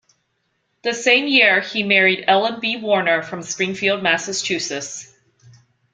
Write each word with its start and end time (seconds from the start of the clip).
The 0.81 0.95
same 0.95 1.27
year 1.27 1.59
he 1.61 1.83
married 1.83 2.25
Ellen 2.27 2.59
B. 2.59 2.75
Warner 2.75 3.21
from 3.21 3.43
Springfield, 3.43 4.01
Massachusetts. 4.01 5.15